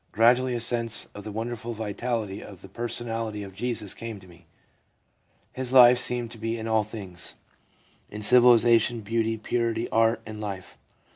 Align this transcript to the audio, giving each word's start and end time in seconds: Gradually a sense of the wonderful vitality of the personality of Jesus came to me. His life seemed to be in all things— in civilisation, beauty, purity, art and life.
Gradually 0.11 0.55
a 0.55 0.59
sense 0.59 1.05
of 1.13 1.23
the 1.23 1.31
wonderful 1.31 1.73
vitality 1.73 2.41
of 2.41 2.63
the 2.63 2.67
personality 2.67 3.43
of 3.43 3.53
Jesus 3.53 3.93
came 3.93 4.19
to 4.19 4.27
me. 4.27 4.47
His 5.53 5.73
life 5.73 5.99
seemed 5.99 6.31
to 6.31 6.39
be 6.39 6.57
in 6.57 6.67
all 6.67 6.83
things— 6.83 7.35
in 8.09 8.23
civilisation, 8.23 9.01
beauty, 9.01 9.37
purity, 9.37 9.87
art 9.89 10.19
and 10.25 10.41
life. 10.41 10.79